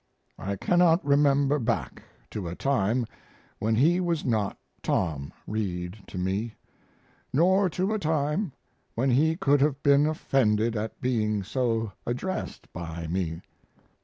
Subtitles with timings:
[0.39, 2.01] I cannot remember back
[2.31, 3.05] to a time
[3.59, 6.55] when he was not "Tom" Reed to me,
[7.31, 8.51] nor to a time
[8.95, 13.43] when he could have been offended at being so addressed by me.